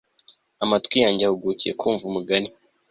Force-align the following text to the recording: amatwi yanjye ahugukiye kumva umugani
amatwi 0.63 0.97
yanjye 1.03 1.23
ahugukiye 1.25 1.71
kumva 1.79 2.03
umugani 2.09 2.49